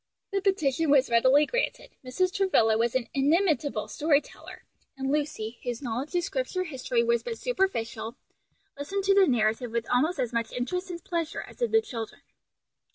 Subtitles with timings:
[0.31, 1.91] The petition was readily granted.
[2.03, 2.33] Mrs.
[2.33, 4.63] Travilla was an inimitable story teller,
[4.97, 8.15] and Lucy, whose knowledge of Scripture history was but superficial,
[8.79, 12.21] listened to the narrative with almost as much interest and pleasure as did the children.